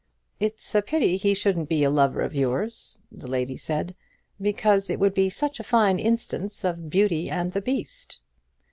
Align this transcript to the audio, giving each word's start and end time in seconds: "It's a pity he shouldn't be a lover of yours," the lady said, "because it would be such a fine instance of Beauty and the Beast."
"It's 0.39 0.73
a 0.73 0.81
pity 0.81 1.15
he 1.15 1.35
shouldn't 1.35 1.69
be 1.69 1.83
a 1.83 1.91
lover 1.91 2.21
of 2.23 2.33
yours," 2.33 2.97
the 3.11 3.27
lady 3.27 3.55
said, 3.55 3.95
"because 4.41 4.89
it 4.89 4.99
would 4.99 5.13
be 5.13 5.29
such 5.29 5.59
a 5.59 5.63
fine 5.63 5.99
instance 5.99 6.63
of 6.65 6.89
Beauty 6.89 7.29
and 7.29 7.51
the 7.51 7.61
Beast." 7.61 8.19